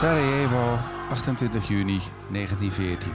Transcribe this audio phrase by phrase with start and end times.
[0.00, 2.00] Sarajevo, 28 juni
[2.30, 3.12] 1914.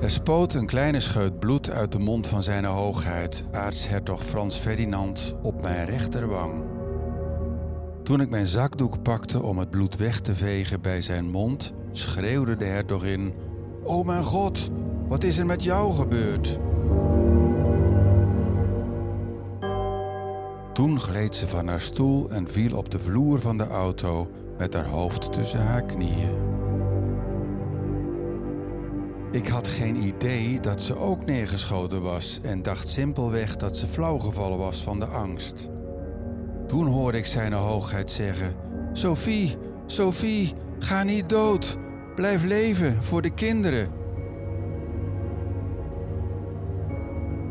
[0.00, 5.34] Er spoot een kleine scheut bloed uit de mond van zijn hoogheid, aartshertog Frans Ferdinand,
[5.42, 6.64] op mijn rechterwang.
[8.02, 12.56] Toen ik mijn zakdoek pakte om het bloed weg te vegen bij zijn mond, schreeuwde
[12.56, 13.34] de hertogin:
[13.84, 14.70] O mijn god,
[15.08, 16.58] wat is er met jou gebeurd?
[20.78, 24.74] Toen gleed ze van haar stoel en viel op de vloer van de auto met
[24.74, 26.36] haar hoofd tussen haar knieën.
[29.32, 34.58] Ik had geen idee dat ze ook neergeschoten was en dacht simpelweg dat ze flauwgevallen
[34.58, 35.68] was van de angst.
[36.66, 38.54] Toen hoorde ik zijn hoogheid zeggen:
[38.92, 41.78] Sophie, Sophie, ga niet dood.
[42.14, 43.97] Blijf leven voor de kinderen.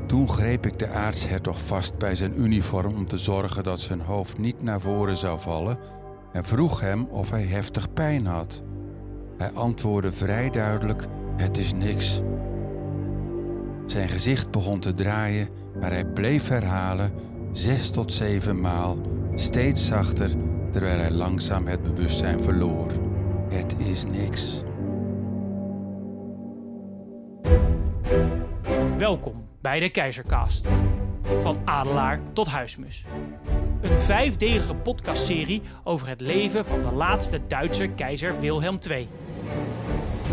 [0.08, 4.38] Toen greep ik de aartshertog vast bij zijn uniform om te zorgen dat zijn hoofd
[4.38, 5.77] niet naar voren zou vallen
[6.34, 8.64] en vroeg hem of hij heftig pijn had.
[9.38, 11.05] Hij antwoordde vrij duidelijk:
[11.36, 12.22] Het is niks.
[13.86, 15.49] Zijn gezicht begon te draaien,
[15.80, 17.12] maar hij bleef herhalen,
[17.52, 18.98] zes tot zeven maal,
[19.36, 20.30] steeds zachter,
[20.71, 22.92] terwijl hij langzaam het bewustzijn verloor.
[23.49, 24.64] Het is niks.
[28.98, 30.68] Welkom bij de Keizercast.
[31.41, 33.05] Van adelaar tot huismus.
[33.82, 39.08] Een vijfdelige podcastserie over het leven van de laatste Duitse keizer Wilhelm II.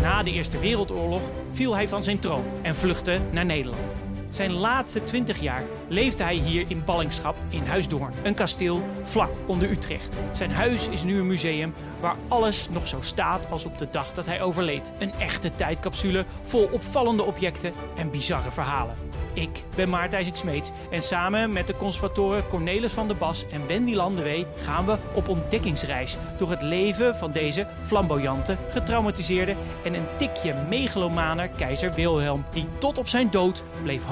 [0.01, 4.04] Na de Eerste Wereldoorlog viel hij van zijn troon en vluchtte naar Nederland.
[4.29, 9.69] Zijn laatste 20 jaar leefde hij hier in ballingschap in Huisdoorn, een kasteel vlak onder
[9.69, 10.15] Utrecht.
[10.31, 14.11] Zijn huis is nu een museum waar alles nog zo staat als op de dag
[14.11, 14.93] dat hij overleed.
[14.99, 18.95] Een echte tijdcapsule vol opvallende objecten en bizarre verhalen.
[19.35, 23.67] Ik ben Maarten IJsink Smeets en samen met de conservatoren Cornelis van der Bas en
[23.67, 30.05] Wendy Landewee gaan we op ontdekkingsreis door het leven van deze flamboyante, getraumatiseerde en een
[30.17, 34.03] tikje megalomane keizer Wilhelm, die tot op zijn dood bleef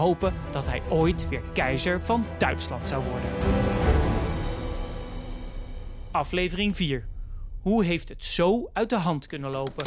[0.52, 3.30] dat hij ooit weer keizer van Duitsland zou worden.
[6.12, 7.06] Aflevering 4.
[7.62, 9.86] Hoe heeft het zo uit de hand kunnen lopen?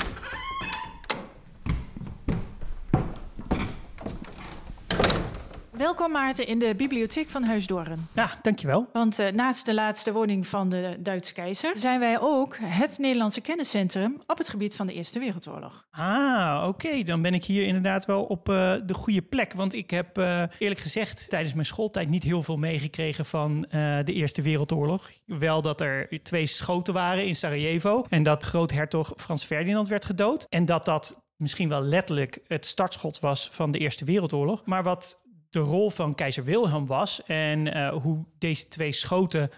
[5.76, 8.08] Welkom Maarten in de bibliotheek van Huisdoorn.
[8.12, 8.88] Ja, dankjewel.
[8.92, 11.78] Want uh, naast de laatste woning van de Duitse keizer...
[11.78, 14.20] zijn wij ook het Nederlandse kenniscentrum...
[14.26, 15.86] op het gebied van de Eerste Wereldoorlog.
[15.90, 17.02] Ah, oké.
[17.02, 19.52] Dan ben ik hier inderdaad wel op uh, de goede plek.
[19.52, 22.08] Want ik heb uh, eerlijk gezegd tijdens mijn schooltijd...
[22.08, 23.60] niet heel veel meegekregen van
[24.04, 25.10] de Eerste Wereldoorlog.
[25.24, 28.06] Wel dat er twee schoten waren in Sarajevo...
[28.08, 30.46] en dat groothertog Frans Ferdinand werd gedood.
[30.48, 34.62] En dat dat misschien wel letterlijk het startschot was van de Eerste Wereldoorlog.
[34.64, 39.50] Maar wat de rol van keizer Wilhelm was en uh, hoe deze twee schoten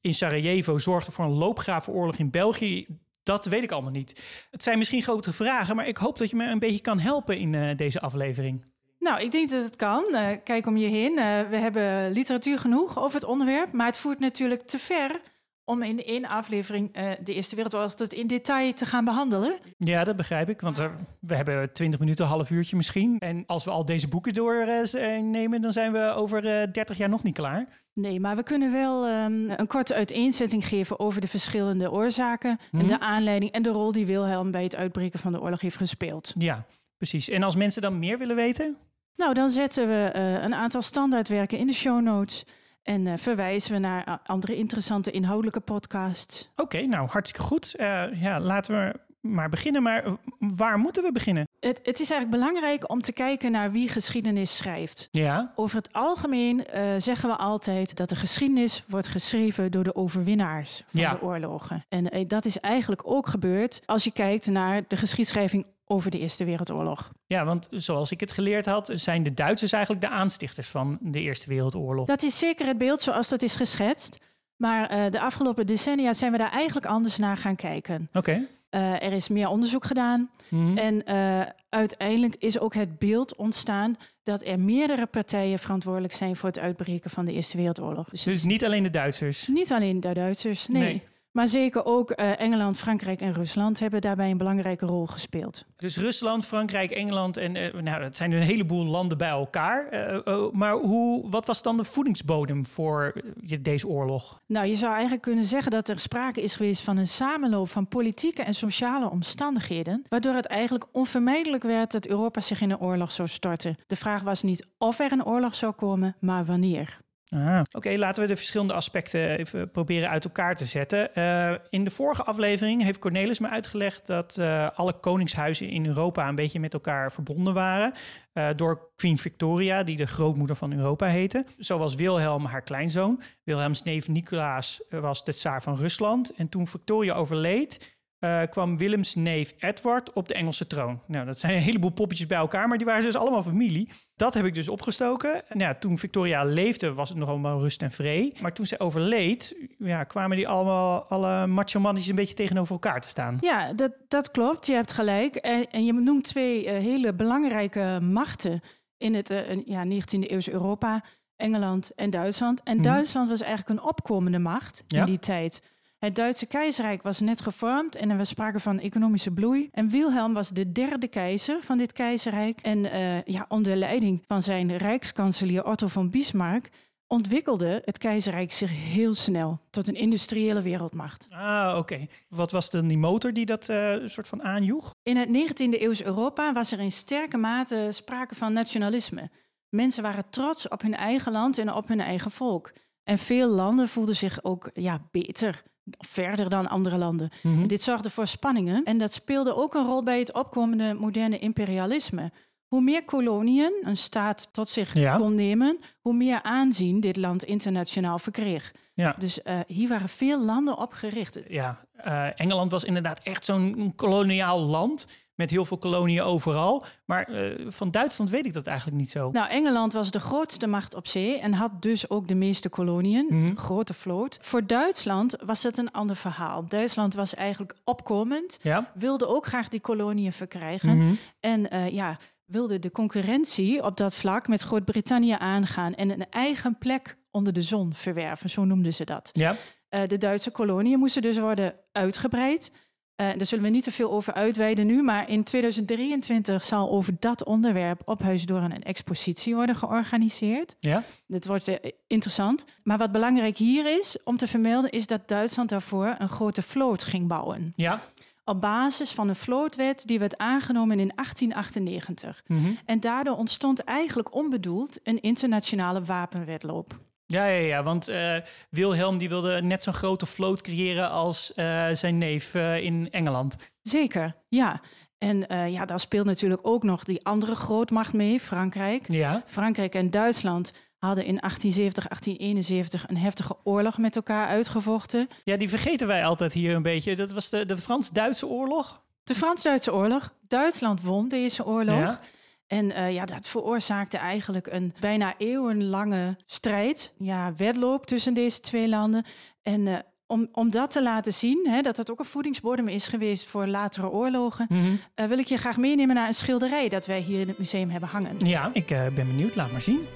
[0.00, 2.86] in Sarajevo zorgden voor een loopgravenoorlog in België,
[3.22, 4.46] dat weet ik allemaal niet.
[4.50, 7.38] Het zijn misschien grote vragen, maar ik hoop dat je me een beetje kan helpen
[7.38, 8.64] in uh, deze aflevering.
[8.98, 10.04] Nou, ik denk dat het kan.
[10.10, 11.14] Uh, kijk om je heen.
[11.50, 15.20] we hebben literatuur genoeg over het onderwerp, maar het voert natuurlijk te ver
[15.70, 19.58] om in één aflevering uh, de Eerste Wereldoorlog tot in detail te gaan behandelen.
[19.78, 23.18] Ja, dat begrijp ik, want er, we hebben 20 minuten, een half uurtje misschien.
[23.18, 27.08] En als we al deze boeken doornemen, uh, dan zijn we over uh, 30 jaar
[27.08, 27.66] nog niet klaar.
[27.94, 32.80] Nee, maar we kunnen wel um, een korte uiteenzetting geven over de verschillende oorzaken hmm.
[32.80, 35.76] en de aanleiding en de rol die Wilhelm bij het uitbreken van de oorlog heeft
[35.76, 36.34] gespeeld.
[36.38, 36.66] Ja,
[36.96, 37.28] precies.
[37.28, 38.76] En als mensen dan meer willen weten?
[39.16, 40.10] Nou, dan zetten we
[40.42, 42.44] een aantal standaardwerken in de show notes.
[42.82, 46.48] En uh, verwijzen we naar andere interessante inhoudelijke podcasts.
[46.52, 47.74] Oké, okay, nou hartstikke goed.
[47.78, 49.82] Uh, ja, laten we maar beginnen.
[49.82, 50.04] Maar
[50.38, 51.48] waar moeten we beginnen?
[51.60, 55.08] Het, het, is eigenlijk belangrijk om te kijken naar wie geschiedenis schrijft.
[55.10, 55.52] Ja.
[55.54, 60.82] Over het algemeen uh, zeggen we altijd dat de geschiedenis wordt geschreven door de overwinnaars
[60.86, 61.12] van ja.
[61.12, 61.84] de oorlogen.
[61.88, 66.18] En uh, dat is eigenlijk ook gebeurd als je kijkt naar de geschiedschrijving over de
[66.18, 67.10] Eerste Wereldoorlog.
[67.26, 71.20] Ja, want zoals ik het geleerd had, zijn de Duitsers eigenlijk de aanstichters van de
[71.20, 72.06] Eerste Wereldoorlog.
[72.06, 74.18] Dat is zeker het beeld zoals dat is geschetst.
[74.56, 78.08] Maar uh, de afgelopen decennia zijn we daar eigenlijk anders naar gaan kijken.
[78.12, 78.18] Oké.
[78.18, 78.46] Okay.
[78.70, 80.30] Uh, er is meer onderzoek gedaan.
[80.48, 80.62] Mhm.
[80.62, 80.78] Mm.
[80.78, 86.48] En uh, uiteindelijk is ook het beeld ontstaan dat er meerdere partijen verantwoordelijk zijn voor
[86.48, 88.08] het uitbreken van de Eerste Wereldoorlog.
[88.08, 89.48] Dus, dus niet alleen de Duitsers?
[89.48, 90.82] Niet alleen de Duitsers, nee.
[90.82, 91.02] nee.
[91.30, 95.64] Maar zeker ook uh, Engeland, Frankrijk en Rusland hebben daarbij een belangrijke rol gespeeld.
[95.76, 99.88] Dus Rusland, Frankrijk, Engeland en uh, nou, dat zijn een heleboel landen bij elkaar.
[100.26, 103.14] Uh, maar hoe, wat was dan de voedingsbodem voor
[103.60, 104.40] deze oorlog?
[104.46, 107.88] Nou, je zou eigenlijk kunnen zeggen dat er sprake is geweest van een samenloop van
[107.88, 113.10] politieke en sociale omstandigheden, waardoor het eigenlijk onvermijdelijk werd dat Europa zich in een oorlog
[113.10, 113.76] zou storten.
[113.86, 117.00] De vraag was niet of er een oorlog zou komen, maar wanneer.
[117.36, 121.10] Ah, Oké, laten we de verschillende aspecten even proberen uit elkaar te zetten.
[121.14, 126.28] Uh, in de vorige aflevering heeft Cornelis me uitgelegd dat uh, alle koningshuizen in Europa
[126.28, 127.92] een beetje met elkaar verbonden waren.
[128.34, 131.46] Uh, door Queen Victoria, die de grootmoeder van Europa heette.
[131.58, 133.22] Zoals Wilhelm, haar kleinzoon.
[133.44, 136.34] Wilhelms neef Nicolaas was de tsaar van Rusland.
[136.34, 141.00] En toen Victoria overleed, uh, kwam Willems neef Edward op de Engelse troon.
[141.06, 143.90] Nou, dat zijn een heleboel poppetjes bij elkaar, maar die waren dus allemaal familie.
[144.16, 145.42] Dat heb ik dus opgestoken.
[145.48, 148.32] Nou, ja, toen Victoria leefde, was het nog allemaal rust en vrede.
[148.40, 153.00] Maar toen ze overleed, ja, kwamen die allemaal, alle macho mannetjes een beetje tegenover elkaar
[153.00, 153.38] te staan.
[153.40, 154.66] Ja, dat, dat klopt.
[154.66, 155.34] Je hebt gelijk.
[155.34, 158.60] En, en je noemt twee uh, hele belangrijke machten
[158.96, 161.04] in het uh, ja, 19e eeuwse Europa.
[161.36, 162.62] Engeland en Duitsland.
[162.62, 162.82] En mm.
[162.82, 165.00] Duitsland was eigenlijk een opkomende macht ja?
[165.00, 165.62] in die tijd.
[166.00, 169.68] Het Duitse keizerrijk was net gevormd en we spraken van economische bloei.
[169.72, 172.60] En Wilhelm was de derde keizer van dit keizerrijk.
[172.60, 176.68] En uh, ja, onder leiding van zijn rijkskanselier Otto von Bismarck
[177.06, 181.26] ontwikkelde het keizerrijk zich heel snel tot een industriële wereldmacht.
[181.30, 182.06] Ah, oké.
[182.28, 184.94] Wat was dan die motor die dat uh, soort van aanjoeg?
[185.02, 189.30] In het 19e eeuws Europa was er in sterke mate sprake van nationalisme.
[189.68, 192.72] Mensen waren trots op hun eigen land en op hun eigen volk.
[193.04, 195.62] En veel landen voelden zich ook ja, beter
[195.98, 197.30] verder dan andere landen.
[197.42, 197.66] Mm-hmm.
[197.66, 202.32] dit zorgde voor spanningen en dat speelde ook een rol bij het opkomende moderne imperialisme.
[202.66, 205.16] Hoe meer koloniën een staat tot zich ja.
[205.16, 208.72] kon nemen, hoe meer aanzien dit land internationaal verkreeg.
[208.94, 209.14] Ja.
[209.18, 211.40] Dus uh, hier waren veel landen op gericht.
[211.48, 215.08] Ja, uh, Engeland was inderdaad echt zo'n koloniaal land
[215.40, 216.84] met heel veel koloniën overal.
[217.04, 219.30] Maar uh, van Duitsland weet ik dat eigenlijk niet zo.
[219.30, 223.26] Nou, Engeland was de grootste macht op zee en had dus ook de meeste koloniën,
[223.28, 223.56] mm-hmm.
[223.56, 224.38] grote vloot.
[224.40, 226.66] Voor Duitsland was het een ander verhaal.
[226.66, 228.90] Duitsland was eigenlijk opkomend, ja.
[228.94, 230.94] wilde ook graag die koloniën verkrijgen.
[230.96, 231.18] Mm-hmm.
[231.40, 236.78] En uh, ja, wilde de concurrentie op dat vlak met Groot-Brittannië aangaan en een eigen
[236.78, 239.30] plek onder de zon verwerven, zo noemden ze dat.
[239.32, 239.56] Ja.
[239.90, 242.72] Uh, de Duitse koloniën moesten dus worden uitgebreid.
[243.20, 247.12] Uh, daar zullen we niet te veel over uitweiden nu, maar in 2023 zal over
[247.18, 250.76] dat onderwerp op Huisdoorn een expositie worden georganiseerd.
[250.78, 251.02] Ja.
[251.26, 251.76] Dat wordt uh,
[252.06, 252.64] interessant.
[252.82, 257.04] Maar wat belangrijk hier is om te vermelden, is dat Duitsland daarvoor een grote vloot
[257.04, 257.72] ging bouwen.
[257.76, 258.00] Ja.
[258.44, 262.42] Op basis van een vlootwet die werd aangenomen in 1898.
[262.46, 262.78] Mm -hmm.
[262.84, 266.98] En daardoor ontstond eigenlijk onbedoeld een internationale wapenwedloop.
[267.30, 268.36] Ja, ja, ja want uh,
[268.70, 273.56] Wilhelm die wilde net zo'n grote vloot creëren als uh, zijn neef uh, in Engeland.
[273.82, 274.80] Zeker, ja.
[275.18, 279.04] En ja, daar speelt natuurlijk ook nog die andere grootmacht mee, Frankrijk.
[279.08, 279.42] Ja.
[279.46, 285.28] Frankrijk en Duitsland hadden in 1870, 1871 een heftige oorlog met elkaar uitgevochten.
[285.44, 287.16] Ja, die vergeten wij altijd hier een beetje.
[287.16, 289.02] Dat was de, de Frans-Duitse oorlog.
[289.24, 290.34] De Frans-Duitse oorlog.
[290.48, 291.98] Duitsland won deze oorlog.
[291.98, 292.20] Ja.
[292.70, 298.88] En uh, ja, dat veroorzaakte eigenlijk een bijna eeuwenlange strijd, ja, wedloop tussen deze twee
[298.88, 299.24] landen.
[299.62, 303.06] En uh, om, om dat te laten zien, hè, dat het ook een voedingsbodem is
[303.06, 305.00] geweest voor latere oorlogen, mm -hmm.
[305.16, 307.90] uh, wil ik je graag meenemen naar een schilderij dat wij hier in het museum
[307.90, 308.38] hebben hangen.
[308.38, 309.56] Ja, ik ben benieuwd.
[309.56, 310.06] Laat maar zien.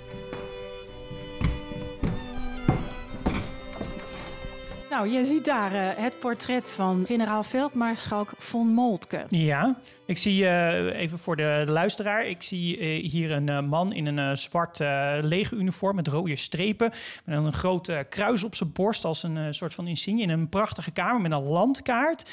[4.95, 9.25] Nou, je ziet daar uh, het portret van generaal Veldmaarschalk von Moltke.
[9.29, 12.27] Ja, ik zie uh, even voor de, luisteraar.
[12.27, 14.79] Ik zie uh, hier een man in een zwart
[15.21, 16.91] legeruniform met rode strepen.
[17.25, 20.23] Met een groot kruis op zijn borst als een soort van insigne.
[20.23, 22.31] In een prachtige kamer met een landkaart.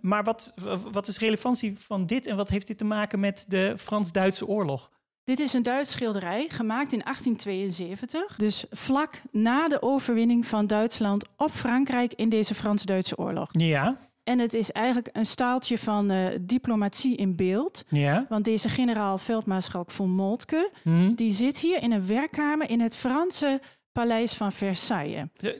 [0.00, 0.54] maar wat,
[0.92, 4.46] wat is de relevantie van dit en wat heeft dit te maken met de Frans-Duitse
[4.46, 4.90] oorlog?
[5.26, 8.36] Dit is een Duits schilderij, gemaakt in 1872.
[8.36, 13.48] Dus vlak na de overwinning van Duitsland op Frankrijk in deze Frans-Duitse oorlog.
[13.52, 13.98] Ja.
[14.24, 17.84] En het is eigenlijk een staaltje van uh, diplomatie in beeld.
[17.88, 18.26] Ja.
[18.28, 20.70] Want deze generaal veldmaarschalk von Moltke...
[20.82, 21.14] Hmm.
[21.14, 23.60] die zit hier in een werkkamer in het Franse
[23.96, 25.24] paleis van Versailles.
[25.36, 25.50] Eh,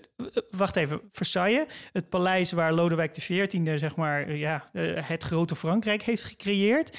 [0.50, 5.56] wacht even, Versailles, het paleis waar Lodewijk XIV, zeg maar, eh, ja, eh, het grote
[5.56, 6.98] Frankrijk heeft gecreëerd.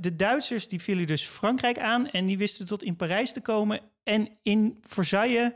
[0.00, 3.80] de Duitsers die vielen dus Frankrijk aan en die wisten tot in Parijs te komen
[4.02, 5.52] en in Versailles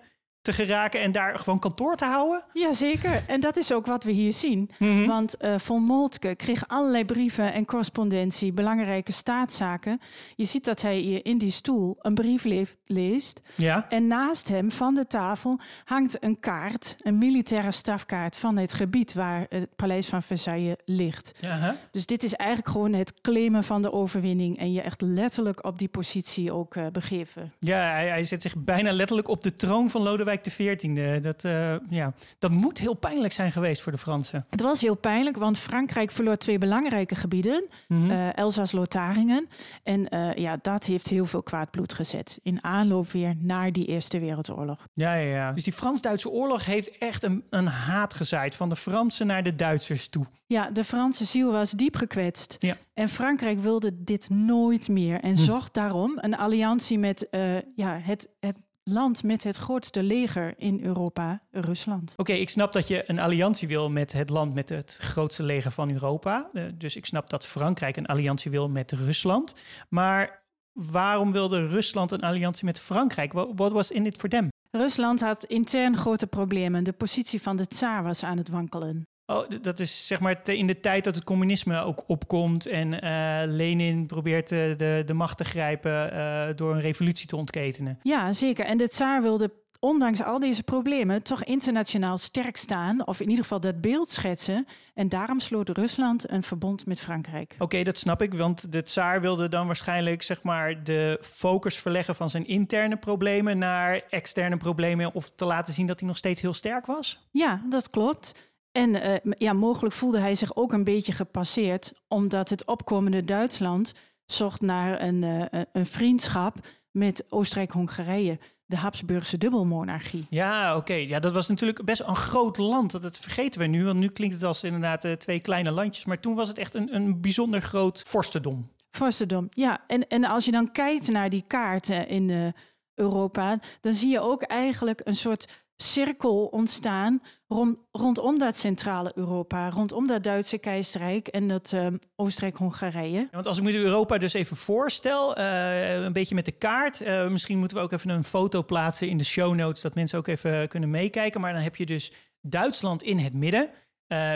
[0.49, 2.45] te geraken en daar gewoon kantoor te houden?
[2.53, 4.71] Jazeker, en dat is ook wat we hier zien.
[4.79, 5.07] Mhm.
[5.07, 10.01] Want uh, Von Moltke kreeg allerlei brieven en correspondentie, belangrijke staatszaken.
[10.37, 12.45] Je ziet dat hij hier in die stoel een brief
[12.87, 13.41] leest.
[13.55, 13.87] Ja.
[13.89, 19.15] En naast hem van de tafel hangt een kaart, een militaire stafkaart van het gebied
[19.15, 21.33] waar het paleis van Versailles ligt.
[21.41, 25.65] Ja, dus dit is eigenlijk gewoon het claimen van de overwinning en je echt letterlijk
[25.65, 27.53] op die positie ook uh, begeven.
[27.59, 31.21] Ja, hij, hij zet zich bijna letterlijk op de troon van Lodewijk Lodewijk XIV.
[31.21, 34.47] Dat, uh, ja, dat moet heel pijnlijk zijn geweest voor de Fransen.
[34.51, 37.67] Het was heel pijnlijk, want Frankrijk verloor twee belangrijke gebieden.
[37.89, 38.11] Mm -hmm.
[38.11, 39.49] uh, Elsass-Lotharingen.
[39.83, 42.39] En uh, ja, dat heeft heel veel kwaad bloed gezet.
[42.43, 44.87] In aanloop weer naar die Eerste Wereldoorlog.
[44.95, 45.53] Ja, ja, ja.
[45.53, 48.57] Dus die Frans-Duitse oorlog heeft echt een, een haat gezaaid.
[48.57, 50.27] Van de Fransen naar de Duitsers toe.
[50.47, 52.57] Ja, de Franse ziel was diep gekwetst.
[52.59, 52.77] Ja.
[52.95, 55.21] En Frankrijk wilde dit nooit meer.
[55.21, 55.43] En hm.
[55.43, 57.27] zocht daarom een alliantie met
[57.75, 62.13] ja, het, het land met het grootste leger in Europa, Rusland.
[62.17, 65.71] Oké, ik snap dat je een alliantie wil met het land met het grootste leger
[65.71, 66.51] van Europa.
[66.53, 69.55] Uh, dus ik snap dat Frankrijk een alliantie wil met Rusland.
[69.89, 70.43] Maar
[70.73, 73.33] waarom wilde Rusland een alliantie met Frankrijk?
[73.33, 74.49] Wat was in dit voor them?
[74.71, 76.85] Rusland had intern grote problemen.
[76.85, 79.07] De positie van de tsaar was aan het wankelen.
[79.31, 83.41] Oh, dat is zeg maar in de tijd dat het communisme ook opkomt en uh,
[83.57, 87.99] Lenin probeert de, de, macht te grijpen uh, door een revolutie te ontketenen.
[88.03, 88.65] Ja, zeker.
[88.65, 93.43] En de tsaar wilde ondanks al deze problemen toch internationaal sterk staan, of in ieder
[93.43, 94.67] geval dat beeld schetsen.
[94.95, 97.55] En daarom sloot Rusland een verbond met Frankrijk.
[97.59, 102.15] Oké, dat snap ik, want de tsaar wilde dan waarschijnlijk zeg maar de focus verleggen
[102.15, 106.43] van zijn interne problemen naar externe problemen, of te laten zien dat hij nog steeds
[106.43, 107.27] heel sterk was.
[107.31, 108.48] Ja, dat klopt.
[108.79, 113.95] En uh, ja, mogelijk voelde hij zich ook een beetje gepasseerd, omdat het opkomende Duitsland
[114.27, 116.57] zocht naar een, uh, een vriendschap
[116.91, 120.27] met Oostenrijk-Hongarije, de Habsburgse dubbelmonarchie.
[120.31, 120.95] Ja, oké.
[120.95, 122.91] Ja, dat was natuurlijk best een groot land.
[122.91, 126.05] Dat, dat vergeten we nu, want nu klinkt het als inderdaad uh, twee kleine landjes.
[126.05, 128.71] Maar toen was het echt een, een bijzonder groot vorstendom.
[128.91, 129.85] Vorstendom, ja.
[129.87, 132.55] En, en als je dan kijkt naar die kaarten in
[132.95, 139.71] Europa, dan zie je ook eigenlijk een soort cirkel ontstaan rond, rondom dat centrale Europa,
[139.71, 143.29] rondom dat Duitse keizerrijk en dat uh, Oostenrijk-Hongarije.
[143.31, 147.29] Want als ik me Europa dus even voorstel, uh, een beetje met de kaart, uh,
[147.29, 150.27] misschien moeten we ook even een foto plaatsen in de show notes, dat mensen ook
[150.27, 151.41] even kunnen meekijken.
[151.41, 153.71] Maar dan heb je dus Duitsland in het midden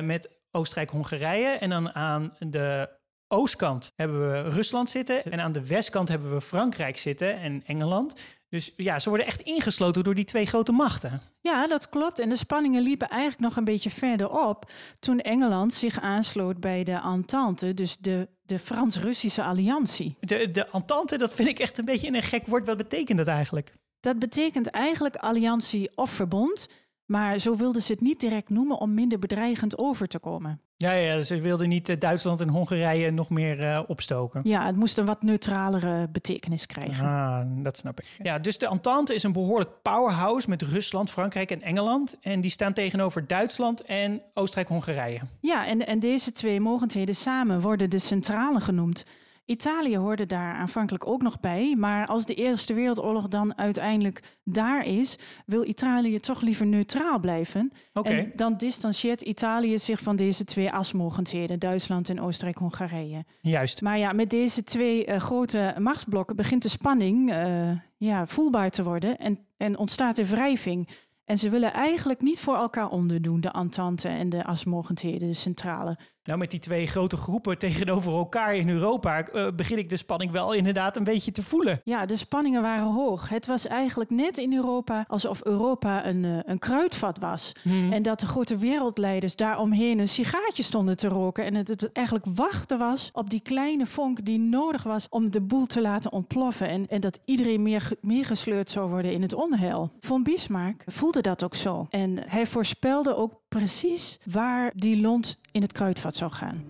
[0.02, 2.88] met Oostenrijk-Hongarije en dan aan de
[3.28, 8.40] oostkant hebben we Rusland zitten en aan de westkant hebben we Frankrijk zitten en Engeland.
[8.52, 11.20] Dus ja, ze worden echt ingesloten door die twee grote machten.
[11.40, 12.18] Ja, dat klopt.
[12.18, 16.84] En de spanningen liepen eigenlijk nog een beetje verder op toen Engeland zich aansloot bij
[16.84, 20.16] de Entente, dus de, de Frans-Russische alliantie.
[20.20, 22.66] De, de Entente, dat vind ik echt een beetje een gek woord.
[22.66, 23.74] Wat betekent dat eigenlijk?
[24.00, 26.68] Dat betekent eigenlijk alliantie of verbond.
[27.06, 30.60] Maar zo wilden ze het niet direct noemen om minder bedreigend over te komen.
[30.82, 34.40] Ja, ja ze wilden niet eh, Duitsland en Hongarije nog meer uh, opstoken.
[34.44, 37.06] Ja, het moest een wat neutralere betekenis krijgen.
[37.06, 38.06] Ah, dat snap ik.
[38.22, 42.16] Ja, dus de Entente is een behoorlijk powerhouse met Rusland, Frankrijk en Engeland.
[42.20, 45.20] En die staan tegenover Duitsland en Oostenrijk-Hongarije.
[45.40, 49.04] Ja, en, en deze twee mogendheden samen worden de centrale genoemd.
[49.52, 54.86] Italië hoorde daar aanvankelijk ook nog bij, maar als de Eerste Wereldoorlog dan uiteindelijk daar
[54.86, 57.72] is, wil Italië toch liever neutraal blijven.
[57.92, 58.18] Okay.
[58.18, 63.24] En dan distancieert Italië zich van deze twee asmogendheden, Duitsland en Oostenrijk-Hongarije.
[63.40, 63.82] Juist.
[63.82, 68.82] Maar ja, met deze twee uh, grote machtsblokken begint de spanning uh, ja, voelbaar te
[68.82, 70.88] worden en, en ontstaat de wrijving.
[71.32, 75.98] En ze willen eigenlijk niet voor elkaar onderdoen, de Entente en de asmogendheden, de centrale.
[76.24, 80.30] Nou, met die twee grote groepen tegenover elkaar in Europa uh, begin ik de spanning
[80.30, 81.80] wel inderdaad een beetje te voelen.
[81.84, 83.28] Ja, de spanningen waren hoog.
[83.28, 87.52] Het was eigenlijk net in Europa alsof Europa een, uh, een kruidvat was.
[87.62, 87.92] Hmm.
[87.92, 91.44] En dat de grote wereldleiders daaromheen een sigaartje stonden te roken.
[91.44, 95.40] En het, het eigenlijk wachten was op die kleine vonk die nodig was om de
[95.40, 96.68] boel te laten ontploffen.
[96.68, 99.92] En, en dat iedereen meer, meegesleurd zou worden in het onheil.
[100.00, 101.86] Von Bismarck voelde dat ook zo.
[101.90, 106.64] En hij voorspelde ook precies waar die lont in het kruidvat zou gaan.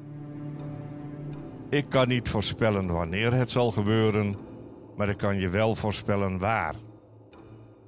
[1.70, 4.36] Ik kan niet voorspellen wanneer het zal gebeuren,
[4.96, 6.74] maar ik kan je wel voorspellen waar.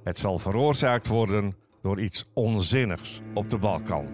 [0.03, 4.07] Het zal veroorzaakt worden door iets onzinnigs op de Balkan.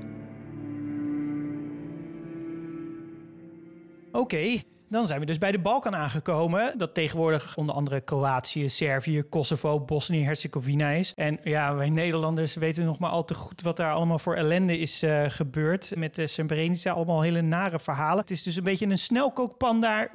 [4.12, 4.62] Oké,
[4.92, 6.74] dan zijn we dus bij de Balkan aangekomen.
[6.78, 11.14] Dat tegenwoordig onder andere Kroatië, Servië, Kosovo, Bosnië-Herzegovina is.
[11.16, 14.78] En ja, wij Nederlanders weten nog maar al te goed wat daar allemaal voor ellende
[14.78, 15.94] is uh, gebeurd.
[15.96, 18.20] Met de Srebrenica, allemaal hele nare verhalen.
[18.20, 20.12] Het is dus een beetje een snelkookpan daar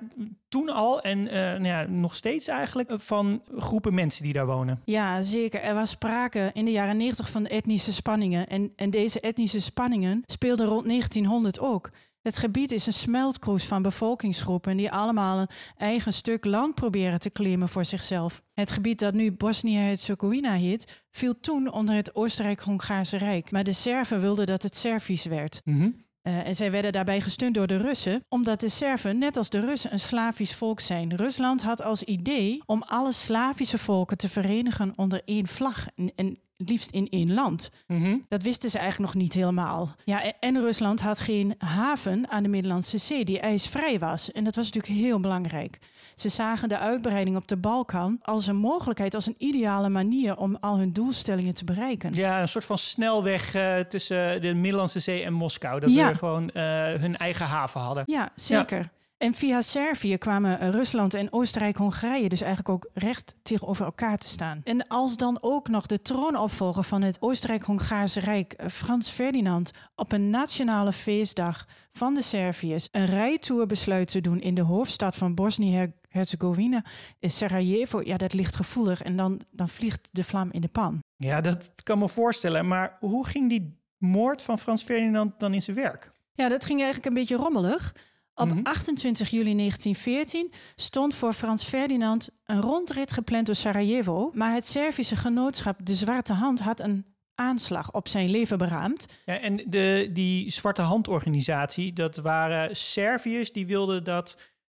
[0.48, 4.80] toen al en uh, nou ja, nog steeds eigenlijk van groepen mensen die daar wonen.
[4.84, 5.60] Ja, zeker.
[5.60, 8.46] Er was sprake in de jaren 90 van etnische spanningen.
[8.46, 11.90] En, en deze etnische spanningen speelden rond 1900 ook.
[12.26, 17.30] Het gebied is een smeltkroes van bevolkingsgroepen die allemaal een eigen stuk land proberen te
[17.30, 18.42] claimen voor zichzelf.
[18.54, 24.20] Het gebied dat nu Bosnië-Herzegovina heet, viel toen onder het Oostenrijk-Hongaarse Rijk, maar de Serven
[24.20, 25.60] wilden dat het Servisch werd.
[25.64, 29.50] Mm uh, en zij werden daarbij gesteund door de Russen, omdat de Serven, net als
[29.50, 31.16] de Russen, een Slavisch volk zijn.
[31.16, 35.86] Rusland had als idee om alle Slavische volken te verenigen onder één vlag.
[35.94, 37.70] En, en liefst in één land.
[37.86, 38.16] Mhm.
[38.28, 39.88] Dat wisten ze eigenlijk nog niet helemaal.
[40.04, 44.32] Ja, en Rusland had geen haven aan de Middellandse Zee die ijsvrij was.
[44.32, 45.78] En dat was natuurlijk heel belangrijk.
[46.14, 50.56] Ze zagen de uitbreiding op de Balkan als een mogelijkheid, als een ideale manier om
[50.60, 52.12] al hun doelstellingen te bereiken.
[52.12, 55.80] Ja, een soort van snelweg uh, tussen de Middellandse Zee en Moskou.
[55.80, 56.08] Dat ja.
[56.08, 56.62] ze gewoon uh,
[56.94, 58.02] hun eigen haven hadden.
[58.06, 58.90] Ja, zeker.
[59.18, 64.60] En via Servië kwamen Rusland en Oostenrijk-Hongarije dus eigenlijk ook recht tegenover elkaar te staan.
[64.64, 70.12] En als dan ook nog de troonopvolger van het Oostenrijk-Hongaarse Rijk, eh, Frans Ferdinand, op
[70.12, 75.34] een nationale feestdag van de Serviërs een rijtour besluit te doen in de hoofdstad van
[75.34, 76.84] Bosnië-Herzegovina,
[77.20, 80.98] Sarajevo, ja, dat ligt gevoelig en dan, dan vliegt de vlam in de pan.
[81.16, 82.68] Ja, dat kan me voorstellen.
[82.68, 86.10] Maar hoe ging die moord van Frans Ferdinand dan in zijn werk?
[86.32, 87.94] Ja, dat ging eigenlijk een beetje rommelig.
[88.38, 89.36] Op 28 mhm.
[89.36, 95.78] juli 1914 stond voor Frans Ferdinand een rondrit gepland door Sarajevo, maar het Servische genootschap
[95.82, 99.06] De Zwarte Hand had een aanslag op zijn leven beraamd.
[99.24, 104.38] Ja, en de, die Zwarte Hand-organisatie, dat waren Serviërs die wilden dat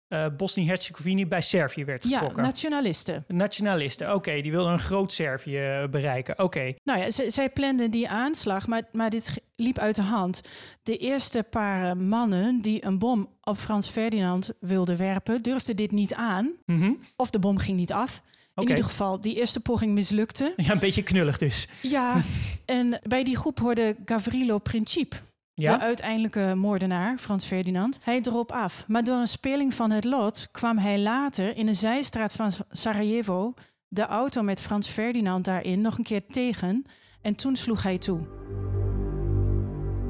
[0.08, 2.42] uh, Bosnië-Herzegovina bij Servië werd getrokken.
[2.42, 3.24] Ja, nationalisten.
[3.28, 4.40] Nationalisten, oké.
[4.40, 6.74] die wilden een groot Servië eh, bereiken, oké.
[6.84, 10.40] Nou ja, zij planden die aanslag, maar, maar dit liep uit de hand.
[10.82, 15.42] De eerste paar mannen die een bom op Frans Ferdinand wilden werpen...
[15.42, 16.52] durfden dit niet aan.
[16.66, 16.92] Mhm.
[17.16, 18.22] Of de bom ging niet af.
[18.54, 20.52] In ieder geval, die eerste poging mislukte.
[20.56, 21.68] Ja, een beetje knullig dus.
[21.82, 22.22] Ja,
[22.64, 25.16] en bij die groep hoorde Gavrilo Principe
[25.62, 25.76] ja?
[25.76, 28.84] de uiteindelijke moordenaar, Frans Ferdinand, hij droop af.
[28.88, 33.54] Maar door een speling van het lot kwam hij later in een zijstraat van Sarajevo
[33.88, 36.84] de auto met Frans Ferdinand daarin nog een keer tegen
[37.22, 38.20] en toen sloeg hij toe.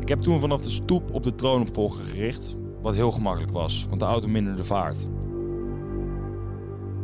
[0.00, 4.00] Ik heb toen vanaf de stoep op de troonopvolger gericht, wat heel gemakkelijk was, want
[4.00, 5.08] de auto minderde vaart.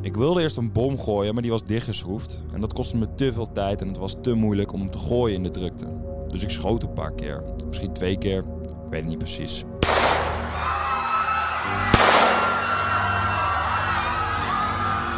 [0.03, 3.33] Ik wilde eerst een bom gooien, maar die was dichtgeschroefd en dat kostte me te
[3.33, 5.87] veel tijd en het was te moeilijk om hem te gooien in de drukte.
[6.29, 7.43] Dus ik schoot een paar keer.
[7.67, 8.39] Misschien twee keer.
[8.39, 9.65] Ik weet het niet precies.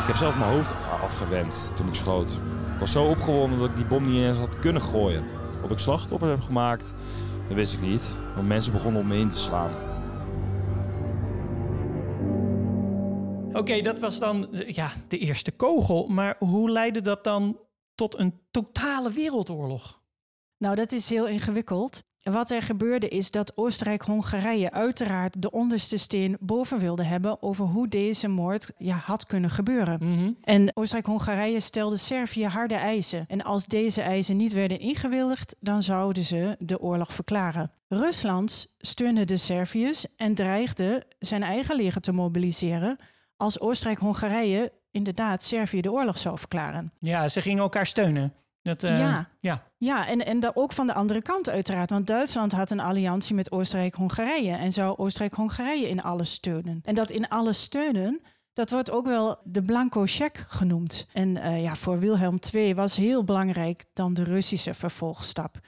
[0.01, 0.73] Ik heb zelfs mijn hoofd
[1.03, 2.41] afgewend toen ik schoot.
[2.73, 5.25] Ik was zo opgewonden dat ik die bom niet eens had kunnen gooien.
[5.63, 6.95] Of ik slachtoffer heb gemaakt,
[7.49, 8.17] dat wist ik niet.
[8.35, 9.71] Want mensen begonnen om me in te slaan.
[13.55, 16.07] Oké, dat was dan ja, de eerste kogel.
[16.09, 17.59] Maar hoe leidde dat dan
[17.95, 20.01] tot een totale wereldoorlog?
[20.59, 22.03] Nou, dat is heel ingewikkeld.
[22.23, 27.89] Wat er gebeurde is dat Oostenrijk-Hongarije uiteraard de onderste steen boven wilde hebben over hoe
[27.89, 29.99] deze moord ja, had kunnen gebeuren.
[30.03, 30.31] Mhm.
[30.43, 33.25] En Oostenrijk-Hongarije stelde Servië harde eisen.
[33.29, 37.71] En als deze eisen niet werden ingewilligd, dan zouden ze de oorlog verklaren.
[37.89, 42.99] Rusland steunde de Serviërs en dreigde zijn eigen leger te mobiliseren
[43.37, 46.93] als Oostenrijk-Hongarije inderdaad Servië de oorlog zou verklaren.
[46.99, 48.33] Ja, ze gingen elkaar steunen.
[48.63, 49.29] Dat, uh, ja.
[49.41, 50.07] ja, ja.
[50.09, 51.91] en, en ook van de andere kant uiteraard.
[51.91, 56.81] Want Duitsland had een alliantie met Oostenrijk-Hongarije en zou Oostenrijk-Hongarije in alles steunen.
[56.85, 58.21] En dat in alles steunen,
[58.53, 61.07] dat wordt ook wel de blanco check genoemd.
[61.13, 65.59] En uh, ja, voor Wilhelm II was heel belangrijk dan de Russische vervolgstap.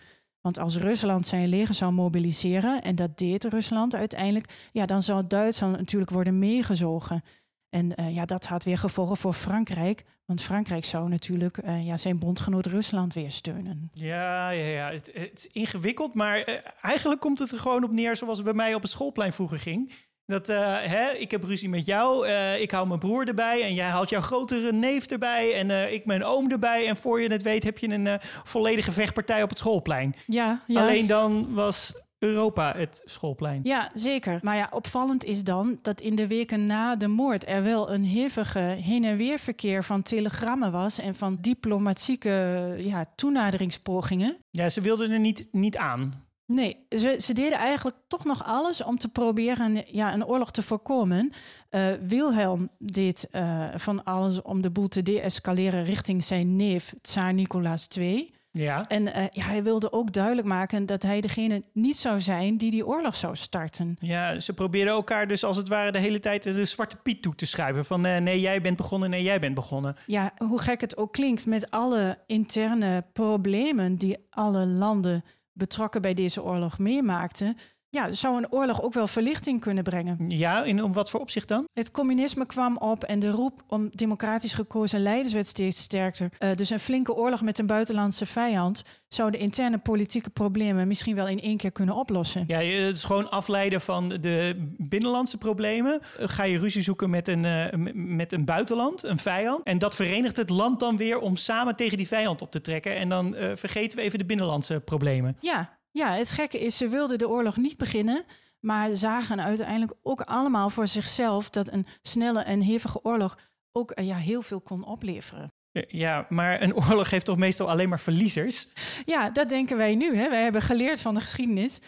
[0.41, 5.27] Want als Rusland zijn leger zou mobiliseren, en dat deed Rusland uiteindelijk, ja, dan zou
[5.27, 7.23] Duitsland natuurlijk worden meegezogen.
[7.71, 10.05] En uh, ja, dat had weer gevolgen voor Frankrijk.
[10.25, 13.91] Want Frankrijk zou natuurlijk uh, ja, zijn bondgenoot Rusland weer steunen.
[13.93, 14.91] Ja, ja, ja.
[14.91, 18.45] Het, het is ingewikkeld, maar uh, eigenlijk komt het er gewoon op neer zoals het
[18.47, 19.93] bij mij op het schoolplein vroeger ging.
[20.27, 24.09] Dat, hè, ik heb ruzie met jou, ik hou mijn broer erbij en jij haalt
[24.09, 26.87] jouw grotere neef erbij en ik mijn oom erbij.
[26.89, 30.15] En voor je het weet heb je een volledige vechtpartij op het schoolplein.
[30.27, 30.81] Ja, ja.
[30.81, 31.95] Alleen dan was
[32.27, 33.61] Europa het schoolplein.
[33.63, 34.39] Ja, zeker.
[34.43, 38.05] Maar ja, opvallend is dan dat in de weken na de moord er wel een
[38.05, 44.39] hevige heen- en weerverkeer van telegrammen was en van diplomatieke ja, toenaderingspogingen.
[44.51, 46.25] Ja, ze wilden er niet, niet aan.
[46.47, 50.63] Nee, ze, ze deden eigenlijk toch nog alles om te proberen ja, een oorlog te
[50.63, 51.33] voorkomen.
[51.71, 57.35] Uh, Wilhelm deed uh, van alles om de boel te deescaleren richting zijn neef, Tsaar
[57.35, 58.35] Nicolaas II.
[58.57, 58.89] Ja.
[58.89, 62.71] En uh, ja, hij wilde ook duidelijk maken dat hij degene niet zou zijn die
[62.71, 63.97] die oorlog zou starten.
[64.01, 67.35] Ja, ze probeerden elkaar dus als het ware de hele tijd de zwarte piet toe
[67.35, 67.85] te schuiven.
[67.85, 69.97] Van uh, nee, jij bent begonnen, nee, jij bent begonnen.
[70.07, 76.15] Ja, hoe gek het ook klinkt, met alle interne problemen die alle landen betrokken bij
[76.15, 77.57] deze oorlog meemaakten.
[77.97, 80.17] Ja, zou een oorlog ook wel verlichting kunnen brengen.
[80.29, 81.69] Ja, in om wat voor opzicht dan?
[81.73, 86.31] Het communisme kwam op en de roep om democratisch gekozen leiders werd steeds sterker.
[86.39, 91.15] Uh, dus een flinke oorlog met een buitenlandse vijand zou de interne politieke problemen misschien
[91.15, 92.45] wel in één keer kunnen oplossen.
[92.47, 96.01] Ja, het is gewoon afleiden van de binnenlandse problemen.
[96.19, 99.65] Ga je ruzie zoeken met een, uh, met een buitenland, een vijand.
[99.65, 102.97] En dat verenigt het land dan weer om samen tegen die vijand op te trekken.
[102.97, 105.37] En dan uh, vergeten we even de binnenlandse problemen.
[105.41, 108.25] Ja, ja, het gekke is, ze wilden de oorlog niet beginnen.
[108.61, 113.39] Maar zagen uiteindelijk ook allemaal voor zichzelf dat een snelle en hevige oorlog
[113.73, 115.51] ook ja, heel veel kon opleveren.
[115.89, 118.67] Ja, maar een oorlog heeft toch meestal alleen maar verliezers?
[119.05, 120.17] Ja, dat denken wij nu.
[120.17, 120.29] Hè.
[120.29, 121.81] Wij hebben geleerd van de geschiedenis.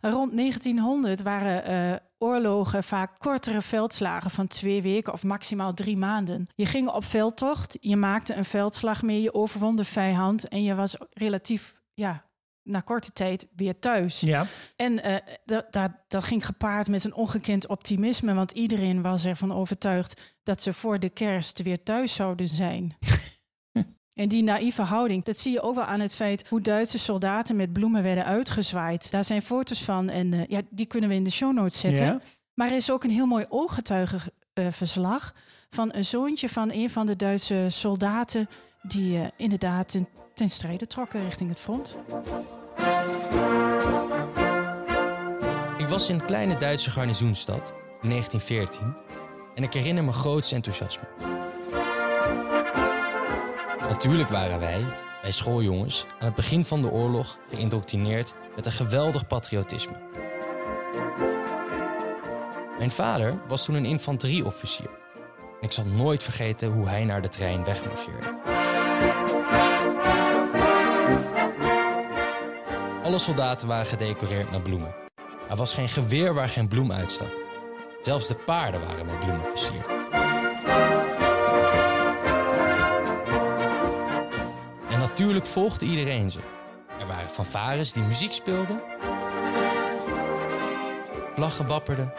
[0.00, 6.46] Rond 1900 waren uh, oorlogen vaak kortere veldslagen van twee weken of maximaal drie maanden.
[6.54, 10.74] Je ging op veldtocht, je maakte een veldslag mee, je overwon de vijand en je
[10.74, 12.24] was relatief ja,
[12.66, 14.20] na korte tijd weer thuis.
[14.20, 14.46] Ja.
[14.76, 19.52] En uh, dat, dat, dat ging gepaard met een ongekend optimisme, want iedereen was ervan
[19.52, 22.94] overtuigd dat ze voor de kerst weer thuis zouden zijn.
[24.16, 27.56] En die naïeve houding, dat zie je ook wel aan het feit hoe Duitse soldaten
[27.56, 29.10] met bloemen werden uitgezwaaid.
[29.10, 32.04] Daar zijn foto's van en uh, ja, die kunnen we in de show notes zetten.
[32.04, 32.20] Ja.
[32.54, 37.06] Maar er is ook een heel mooi ooggetuigenverslag uh, van een zoontje van een van
[37.06, 38.48] de Duitse soldaten
[38.82, 41.96] die uh, inderdaad ten, ten strijde trokken richting het front.
[45.78, 48.96] Ik was in een kleine Duitse garnizoenstad in 1914
[49.54, 51.04] en ik herinner me groots enthousiasme.
[53.80, 54.84] Natuurlijk waren wij,
[55.22, 59.96] wij schooljongens, aan het begin van de oorlog geïndoctrineerd met een geweldig patriotisme.
[62.78, 64.90] Mijn vader was toen een infanterieofficier.
[65.60, 68.65] En ik zal nooit vergeten hoe hij naar de trein wegmarcheerde.
[73.06, 74.94] Alle soldaten waren gedecoreerd met bloemen.
[75.48, 77.28] Er was geen geweer waar geen bloem uitstak.
[78.02, 79.86] Zelfs de paarden waren met bloemen versierd.
[84.90, 86.40] En natuurlijk volgde iedereen ze.
[87.00, 88.80] Er waren fanfares die muziek speelden,
[91.34, 92.12] vlaggen wapperden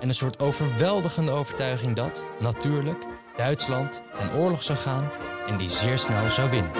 [0.00, 3.04] en een soort overweldigende overtuiging dat, natuurlijk,
[3.36, 5.08] Duitsland een oorlog zou gaan
[5.46, 6.72] en die zeer snel zou winnen.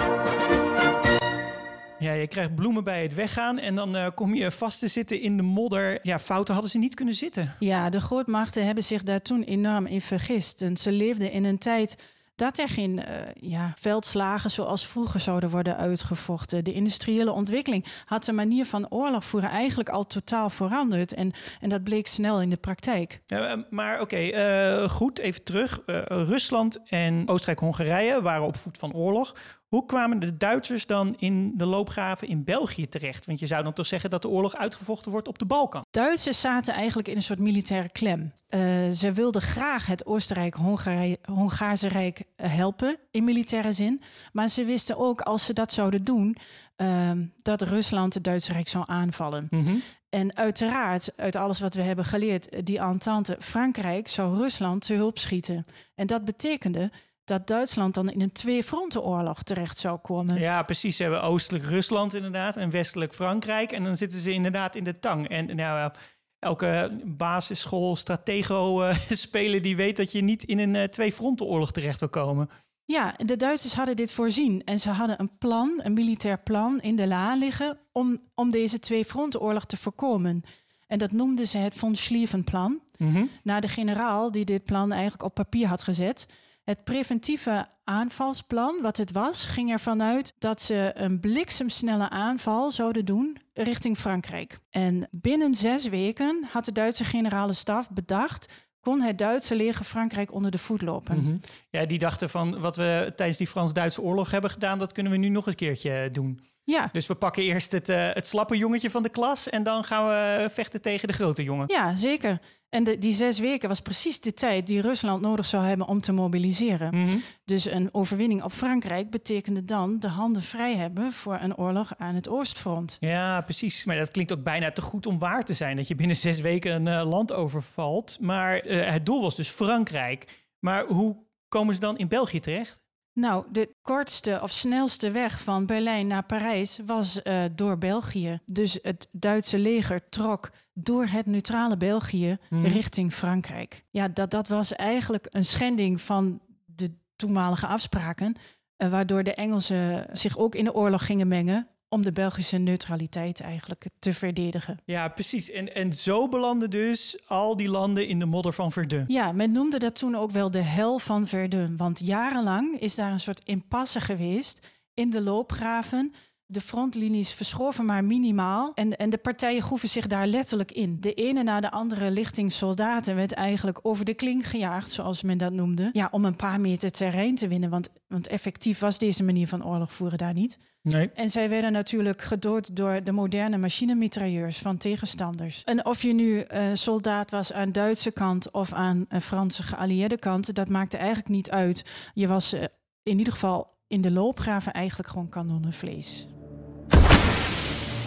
[1.99, 5.21] Ja, je krijgt bloemen bij het weggaan en dan uh, kom je vast te zitten
[5.21, 5.99] in de modder.
[6.01, 7.55] Ja, fouten hadden ze niet kunnen zitten.
[7.59, 10.61] Ja, de grootmachten hebben zich daar toen enorm in vergist.
[10.61, 11.97] En ze leefden in een tijd
[12.39, 16.63] dat er geen uh, ja, veldslagen zoals vroeger zouden worden uitgevochten.
[16.63, 21.13] De industriële ontwikkeling had de manier van oorlog voeren eigenlijk al totaal veranderd.
[21.13, 21.31] En,
[21.61, 23.21] en dat bleek snel in de praktijk.
[23.27, 25.81] Ja, maar oké, okay, uh, goed, even terug.
[25.85, 29.35] Uh, Rusland en Oostenrijk-Hongarije waren op voet van oorlog.
[29.69, 33.25] Hoe kwamen de Duitsers dan in de loopgraven in België terecht?
[33.25, 35.85] Want je zou dan toch zeggen dat de oorlog uitgevochten wordt op de Balkan?
[35.91, 38.33] Duitsers zaten eigenlijk in een soort militaire klem.
[38.49, 44.01] Uh, ze wilden graag het Oostenrijk-Hongaarse Rijk helpen in militaire zin.
[44.31, 46.37] Maar ze wisten ook, als ze dat zouden doen,
[46.77, 49.47] uh, dat Rusland het Duitse Rijk zou aanvallen.
[49.49, 49.81] Mm -hmm.
[50.09, 55.17] En uiteraard, uit alles wat we hebben geleerd, die entente Frankrijk zou Rusland te hulp
[55.17, 55.65] schieten.
[55.95, 56.91] En dat betekende
[57.29, 60.39] dat Duitsland dan in een twee-frontenoorlog terecht zou komen.
[60.39, 60.95] Ja, precies.
[60.95, 63.71] Ze hebben oostelijk Rusland inderdaad en westelijk Frankrijk.
[63.71, 65.27] En dan zitten ze inderdaad in de tang.
[65.27, 65.91] En nou,
[66.39, 71.99] elke basisschool, stratego uh, speler die weet dat je niet in een uh, twee-frontenoorlog terecht
[71.99, 72.49] wil komen.
[72.85, 76.95] Ja, de Duitsers hadden dit voorzien en ze hadden een plan, een militair plan in
[76.95, 80.43] de la liggen om, om deze twee-frontenoorlog te voorkomen.
[80.87, 83.29] En dat noemden ze het von Schlieffen-plan, mm -hmm.
[83.43, 86.27] naar de generaal die dit plan eigenlijk op papier had gezet.
[86.69, 93.05] Het preventieve aanvalsplan, wat het was, ging ervan uit dat ze een bliksemsnelle aanval zouden
[93.05, 94.59] doen richting Frankrijk.
[94.69, 100.33] En binnen zes weken had de Duitse generale staf bedacht kon het Duitse leger Frankrijk
[100.33, 101.17] onder de voet lopen.
[101.17, 101.39] Mm -hmm.
[101.69, 105.17] Ja, die dachten van wat we tijdens die Frans-Duitse oorlog hebben gedaan, dat kunnen we
[105.17, 106.39] nu nog een keertje doen.
[106.63, 106.89] Ja.
[106.91, 110.07] Dus we pakken eerst het, uh, het slappe jongetje van de klas en dan gaan
[110.07, 111.67] we vechten tegen de grote jongen.
[111.67, 112.39] Ja, zeker.
[112.69, 116.01] En de, die zes weken was precies de tijd die Rusland nodig zou hebben om
[116.01, 116.95] te mobiliseren.
[116.95, 117.23] Mm -hmm.
[117.45, 122.15] Dus een overwinning op Frankrijk betekende dan de handen vrij hebben voor een oorlog aan
[122.15, 122.97] het Oostfront.
[122.99, 123.83] Ja, precies.
[123.83, 126.41] Maar dat klinkt ook bijna te goed om waar te zijn dat je binnen zes
[126.41, 128.17] weken een uh, land overvalt.
[128.19, 130.47] Maar uh, het doel was dus Frankrijk.
[130.59, 132.83] Maar hoe komen ze dan in België terecht?
[133.13, 138.39] Nou, de kortste of snelste weg van Berlijn naar Parijs was uh, door België.
[138.45, 142.65] Dus het Duitse leger trok door het neutrale België hmm.
[142.65, 143.85] richting Frankrijk.
[143.89, 148.35] Ja, dat, dat was eigenlijk een schending van de toenmalige afspraken.
[148.77, 153.41] Uh, waardoor de Engelsen zich ook in de oorlog gingen mengen om de Belgische neutraliteit
[153.41, 154.77] eigenlijk te verdedigen.
[154.85, 155.51] Ja, precies.
[155.51, 159.03] En, en zo belanden dus al die landen in de modder van Verdun.
[159.07, 161.77] Ja, men noemde dat toen ook wel de hel van Verdun.
[161.77, 166.13] Want jarenlang is daar een soort impasse geweest in de loopgraven
[166.51, 168.71] de frontlinies verschoven maar minimaal.
[168.73, 170.97] En, en de partijen groeven zich daar letterlijk in.
[170.99, 175.37] De ene na de andere lichting soldaten werd eigenlijk over de klink gejaagd, zoals men
[175.37, 175.89] dat noemde.
[175.91, 177.69] Ja, om een paar meter terrein te winnen.
[177.69, 180.57] Want, want effectief was deze manier van oorlog voeren daar niet.
[180.81, 181.09] Nee.
[181.13, 185.63] En zij werden natuurlijk gedood door de moderne machinemitrailleurs van tegenstanders.
[185.63, 190.17] En of je nu uh, soldaat was aan Duitse kant of aan uh, Franse geallieerde
[190.17, 191.91] kant, dat maakte eigenlijk niet uit.
[192.13, 192.63] Je was uh,
[193.03, 196.27] in ieder geval in de loopgraven eigenlijk gewoon kanonnenvlees.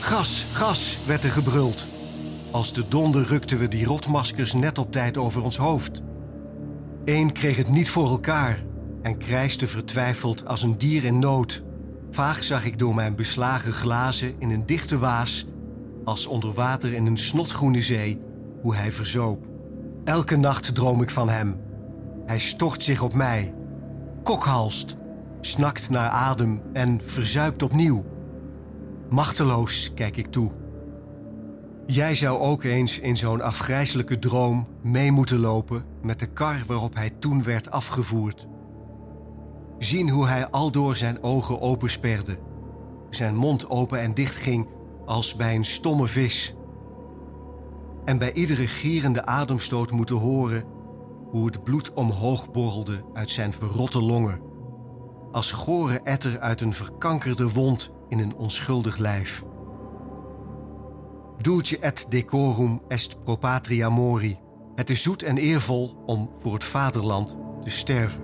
[0.02, 1.86] Gas, gas, werd er gebruld.
[2.50, 6.02] Als de donder rukten we die rotmaskers net op tijd over ons hoofd.
[7.04, 8.62] Eén kreeg het niet voor elkaar
[9.02, 11.62] en krijste vertwijfeld als een dier in nood.
[12.10, 15.46] Vaag zag ik door mijn beslagen glazen in een dichte waas,
[16.04, 18.20] als onder water in een snotgroene zee,
[18.62, 19.46] hoe hij verzoop.
[20.04, 21.60] Elke nacht droom ik van hem.
[22.26, 23.54] Hij stort zich op mij,
[24.22, 24.96] kokhalst,
[25.40, 28.11] snakt naar adem en verzuipt opnieuw.
[29.12, 30.50] Machteloos kijk ik toe.
[31.86, 36.94] Jij zou ook eens in zo'n afgrijzelijke droom mee moeten lopen met de kar waarop
[36.94, 38.46] hij toen werd afgevoerd.
[39.78, 42.38] Zien hoe hij aldoor zijn ogen opensperde,
[43.10, 44.68] zijn mond open en dicht ging
[45.06, 46.54] als bij een stomme vis.
[48.04, 50.64] En bij iedere gierende ademstoot moeten horen
[51.30, 54.40] hoe het bloed omhoog borrelde uit zijn verrotte longen,
[55.32, 59.42] als gore etter uit een verkankerde wond in een onschuldig lijf.
[61.40, 64.38] Dulce et decorum est pro patria mori.
[64.74, 68.22] Het is zoet en eervol om voor het vaderland te sterven.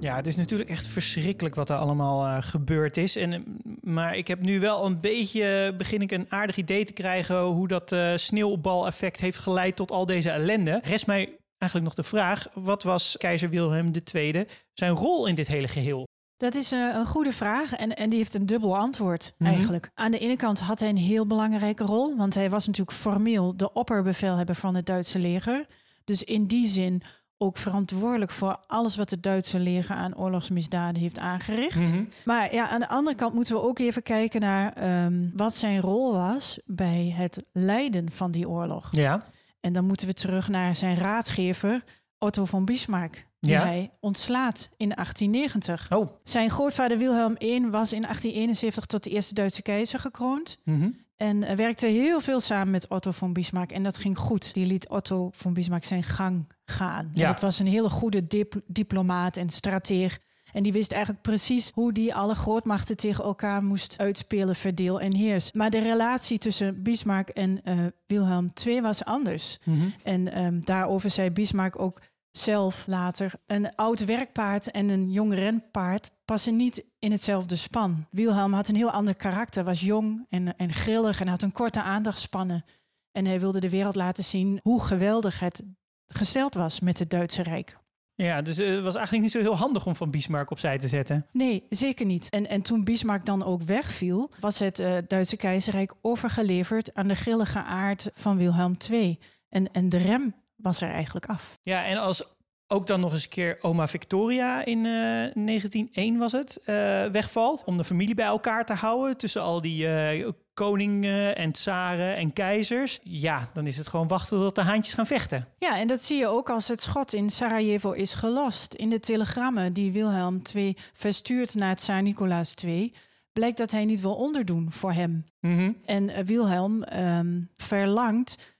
[0.00, 3.16] Ja, het is natuurlijk echt verschrikkelijk wat er allemaal uh, gebeurd is.
[3.16, 3.40] En, eh,
[3.80, 7.68] maar ik heb nu wel een beetje, begin ik een aardig idee te krijgen hoe
[7.68, 10.80] dat uh, sneeuwbaleffect heeft geleid tot al deze ellende.
[10.84, 15.48] Rest mij eigenlijk nog de vraag, wat was keizer Wilhelm II zijn rol in dit
[15.48, 16.06] hele geheel?
[16.38, 19.56] Dat is een, een goede vraag en, en die heeft een dubbel antwoord mm -hmm.
[19.56, 19.90] eigenlijk.
[19.94, 23.56] Aan de ene kant had hij een heel belangrijke rol, want hij was natuurlijk formeel
[23.56, 25.66] de opperbevelhebber van het Duitse leger.
[26.04, 27.02] Dus in die zin
[27.38, 31.90] ook verantwoordelijk voor alles wat het Duitse leger aan oorlogsmisdaden heeft aangericht.
[31.90, 32.08] Mm -hmm.
[32.24, 35.80] Maar ja, aan de andere kant moeten we ook even kijken naar um, wat zijn
[35.80, 38.88] rol was bij het leiden van die oorlog.
[38.90, 39.22] Ja.
[39.60, 41.84] En dan moeten we terug naar zijn raadgever
[42.18, 43.62] Otto von Bismarck die ja?
[43.62, 45.92] hij ontslaat in 1890.
[45.92, 46.08] Oh.
[46.22, 50.58] Zijn grootvader Wilhelm I was in 1871 tot de eerste Duitse keizer gekroond.
[50.64, 51.06] Mm -hmm.
[51.16, 53.72] En werkte heel veel samen met Otto von Bismarck.
[53.72, 54.54] En dat ging goed.
[54.54, 57.10] Die liet Otto von Bismarck zijn gang gaan.
[57.12, 57.26] Ja.
[57.26, 60.18] dat was een hele goede dip diplomaat en strateeg.
[60.52, 65.14] En die wist eigenlijk precies hoe die alle grootmachten tegen elkaar moest uitspelen, verdeel en
[65.14, 65.52] heers.
[65.52, 69.58] Maar de relatie tussen Bismarck en uh, Wilhelm II was anders.
[69.64, 69.94] Mm -hmm.
[70.02, 72.00] En um, daarover zei Bismarck ook
[72.38, 73.32] zelf later.
[73.46, 78.06] Een oud werkpaard en een jong renpaard passen niet in hetzelfde span.
[78.10, 81.82] Wilhelm had een heel ander karakter, was jong en, en grillig en had een korte
[81.82, 82.64] aandachtspannen.
[83.12, 85.62] En hij wilde de wereld laten zien hoe geweldig het
[86.06, 87.78] gesteld was met het Duitse Rijk.
[88.14, 91.26] Ja, dus het was eigenlijk niet zo heel handig om van Bismarck opzij te zetten.
[91.32, 92.28] Nee, zeker niet.
[92.30, 97.14] En, en toen Bismarck dan ook wegviel, was het uh, Duitse keizerrijk overgeleverd aan de
[97.14, 99.18] grillige aard van Wilhelm II.
[99.48, 101.58] En, en de rem was er eigenlijk af.
[101.62, 102.36] Ja, en als
[102.70, 104.92] ook dan nog eens een keer oma Victoria in uh,
[105.34, 106.66] 1901 was het, uh,
[107.04, 107.64] wegvalt.
[107.64, 112.32] Om de familie bij elkaar te houden tussen al die uh, koningen en tsaren en
[112.32, 112.98] keizers.
[113.02, 115.48] Ja, dan is het gewoon wachten tot de haantjes gaan vechten.
[115.58, 118.74] Ja, en dat zie je ook als het schot in Sarajevo is gelost.
[118.74, 122.94] In de telegrammen die Wilhelm II verstuurt naar Tsaar Nicolaas II...
[123.32, 125.24] blijkt dat hij niet wil onderdoen voor hem.
[125.40, 125.76] Mm -hmm.
[125.84, 128.56] En Wilhelm um, verlangt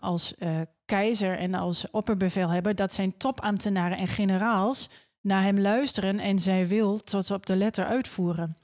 [0.00, 0.34] als
[0.86, 6.98] keizer en als opperbevelhebber dat zijn topambtenaren en generaals naar hem luisteren en zij wil
[6.98, 8.56] tot op de letter uitvoeren.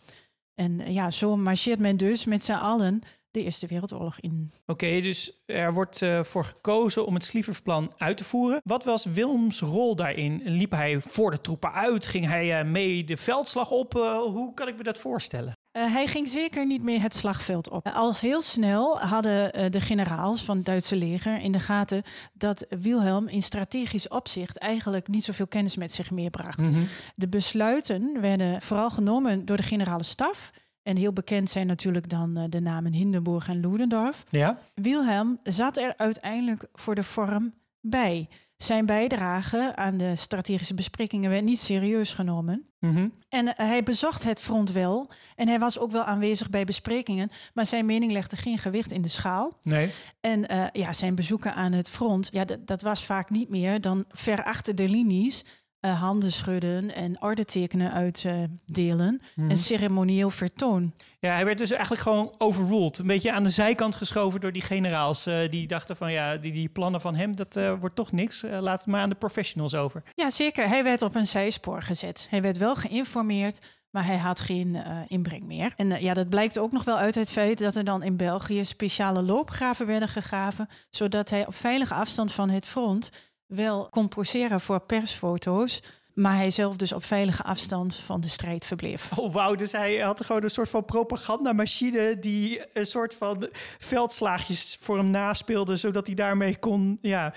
[0.55, 4.51] En ja, zo marcheert men dus met z'n allen de Eerste Wereldoorlog in.
[4.67, 8.61] Oké, dus er wordt uh, voor gekozen om het Slieversplan uit te voeren.
[8.65, 10.41] Wat was Wilms rol daarin?
[10.45, 12.07] Liep hij voor de troepen uit?
[12.07, 13.93] Ging hij uh, mee de veldslag op?
[13.93, 15.53] Hoe kan ik me dat voorstellen?
[15.73, 17.89] Uh, hij ging zeker niet meer het slagveld op.
[17.89, 22.67] Als heel snel hadden uh, de generaals van het Duitse leger in de gaten dat
[22.69, 26.59] Wilhelm in strategisch opzicht eigenlijk niet zoveel kennis met zich meebracht.
[26.59, 26.87] Mm -hmm.
[27.15, 30.51] De besluiten werden vooral genomen door de generale staf.
[30.83, 34.25] En heel bekend zijn natuurlijk dan de namen Hindenburg en Ludendorff.
[34.31, 34.59] Ja.
[34.75, 38.29] Wilhelm zat er uiteindelijk voor de vorm bij.
[38.63, 42.67] Zijn bijdrage aan de strategische besprekingen werd niet serieus genomen.
[42.79, 43.09] Mhm.
[43.29, 45.11] En eh, hij bezocht het front wel.
[45.37, 47.31] En hij was ook wel aanwezig bij besprekingen.
[47.55, 49.53] Maar zijn mening legde geen gewicht in de schaal.
[49.63, 49.91] Nee.
[50.21, 54.05] En uh, ja, zijn bezoeken aan het front, ja, dat was vaak niet meer dan
[54.09, 55.45] ver achter de linies
[55.85, 59.21] uh, handen schudden en ordentekenen uitdelen.
[59.37, 60.93] Uh, Een ceremonieel vertoon.
[61.21, 62.99] Ja, hij werd dus eigenlijk gewoon overruled.
[62.99, 65.27] Een beetje aan de zijkant geschoven door die generaals.
[65.27, 68.45] Uh, die dachten van ja, die, die plannen van hem, dat uh, wordt toch niks.
[68.61, 70.03] laat het maar aan de professionals over.
[70.15, 70.69] Ja, zeker.
[70.69, 72.27] Hij werd op een zijspoor gezet.
[72.31, 73.67] Hij werd wel geïnformeerd.
[73.91, 75.73] Maar hij had geen inbreng meer.
[75.77, 78.65] En ja, dat blijkt ook nog wel uit het feit dat er dan in België
[78.65, 80.69] speciale loopgraven werden gegraven.
[80.91, 83.11] Zodat hij op veilige afstand van het front
[83.55, 85.83] wel kon poseren voor persfoto's.
[86.15, 89.19] Maar hij zelf dus op veilige afstand van de strijd verbleef.
[89.19, 89.55] Oh, wauw.
[89.55, 92.19] Dus hij had gewoon een soort van propagandamachine...
[92.19, 95.77] die een soort van veldslaagjes voor hem naspeelde...
[95.77, 97.35] zodat hij daarmee kon ja,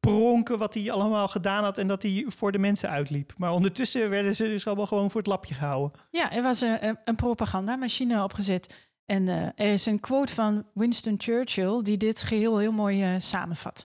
[0.00, 1.78] pronken wat hij allemaal gedaan had...
[1.78, 3.32] en dat hij voor de mensen uitliep.
[3.36, 5.98] Maar ondertussen werden ze dus allemaal gewoon voor het lapje gehouden.
[6.10, 8.88] Ja, er was een, een propagandamachine opgezet.
[9.04, 11.82] En uh, er is een quote van Winston Churchill...
[11.82, 13.86] die dit geheel heel mooi uh, samenvat.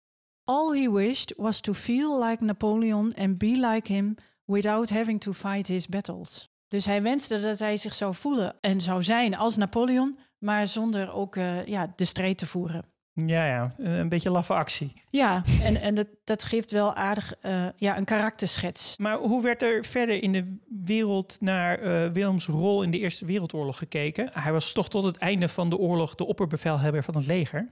[0.52, 5.32] All he wished was to feel like Napoleon and be like him without having to
[5.32, 6.50] fight his battles.
[6.68, 11.12] Dus hij wenste dat hij zich zou voelen en zou zijn als Napoleon, maar zonder
[11.12, 12.84] ook uh, ja, de strijd te voeren.
[13.12, 15.02] Ja, ja, een beetje laffe actie.
[15.10, 18.96] Ja, en, en dat, dat geeft wel aardig uh, ja, een karakterschets.
[18.96, 23.24] Maar hoe werd er verder in de wereld naar uh, Willems rol in de Eerste
[23.24, 24.30] Wereldoorlog gekeken?
[24.32, 27.70] Hij was toch tot het einde van de oorlog de opperbevelhebber van het leger.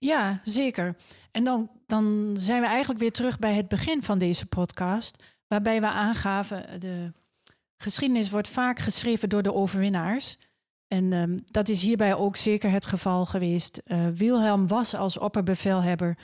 [0.00, 0.96] Ja, zeker.
[1.30, 5.80] En dan, dan zijn we eigenlijk weer terug bij het begin van deze podcast, waarbij
[5.80, 7.12] we aangaven de
[7.76, 10.36] geschiedenis wordt vaak geschreven door de overwinnaars.
[10.88, 13.82] En um, dat is hierbij ook zeker het geval geweest.
[13.84, 16.18] Uh, Wilhelm was als opperbevelhebber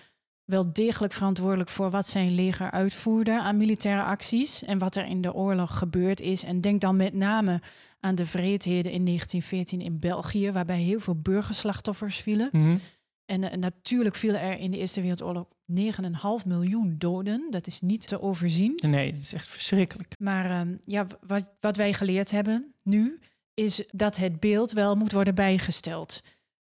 [0.45, 5.21] wel degelijk verantwoordelijk voor wat zijn leger uitvoerde aan militaire acties en wat er in
[5.21, 6.45] de oorlog gebeurd is.
[6.45, 7.61] En denk dan met name
[8.01, 12.49] aan de vreedheden in 1914 in België, waarbij heel veel burgerslachtoffers vielen.
[12.53, 12.79] Mm.
[13.27, 17.47] En uh, natuurlijk vielen er in de Eerste Wereldoorlog 9,5 miljoen doden.
[17.51, 18.73] Dat is niet te overzien.
[18.89, 20.15] Nee, dat is echt verschrikkelijk.
[20.19, 23.19] Maar uh, ja, wat, wat wij geleerd hebben nu,
[23.55, 26.21] is dat het beeld wel moet worden bijgesteld.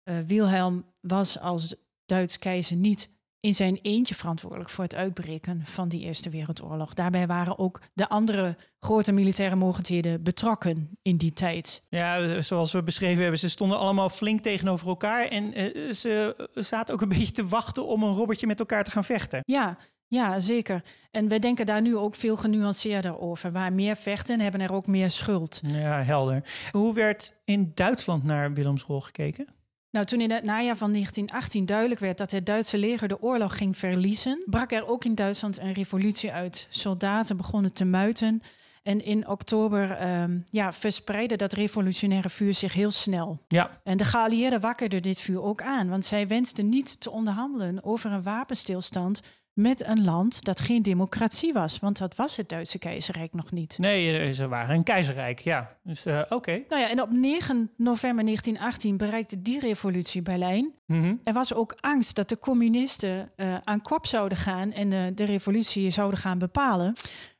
[0.04, 1.74] Uh, Wilhelm was als
[2.06, 6.94] Duits keizer niet in zijn eentje verantwoordelijk voor het uitbreken van die Eerste Wereldoorlog.
[6.94, 11.82] Daarbij waren ook de andere grote militaire mogendheden betrokken in die tijd.
[11.88, 16.94] Ja, zoals we beschreven hebben, ze stonden allemaal flink tegenover elkaar en uh, ze zaten
[16.94, 19.40] ook een beetje te wachten om een robbertje met elkaar te gaan vechten.
[19.44, 20.82] Ja, ja, zeker.
[21.10, 23.52] En wij denken daar nu ook veel genuanceerder over.
[23.52, 25.60] Waar meer vechten, hebben er ook meer schuld.
[25.62, 26.42] Ja, helder.
[26.70, 29.46] Hoe werd in Duitsland naar Willems rol gekeken?
[29.90, 33.56] Nou, toen in het najaar van 1918 duidelijk werd dat het Duitse leger de oorlog
[33.56, 36.66] ging verliezen, brak er ook in Duitsland een revolutie uit.
[36.70, 38.42] Soldaten begonnen te muiten.
[38.82, 43.38] En in oktober um, ja, verspreidde dat revolutionaire vuur zich heel snel.
[43.48, 43.80] Ja.
[43.84, 48.12] En de geallieerden wakkerden dit vuur ook aan, want zij wensten niet te onderhandelen over
[48.12, 49.20] een wapenstilstand
[49.60, 51.78] met een land dat geen democratie was.
[51.78, 53.78] Want dat was het Duitse keizerrijk nog niet.
[53.78, 55.76] Nee, ze waren een keizerrijk, ja.
[55.82, 56.34] Dus uh, oké.
[56.34, 56.64] Okay.
[56.68, 60.74] Nou ja, en op 9 november 1918 bereikte die revolutie Berlijn.
[60.86, 61.20] Mm -hmm.
[61.24, 65.24] Er was ook angst dat de communisten uh, aan kop zouden gaan en uh, de
[65.24, 66.94] revolutie zouden gaan bepalen.